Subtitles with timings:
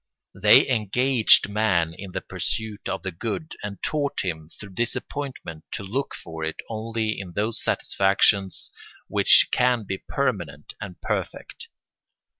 [0.33, 5.83] They engaged man in the pursuit of the good and taught him, through disappointment, to
[5.83, 8.71] look for it only in those satisfactions
[9.07, 11.67] which can be permanent and perfect.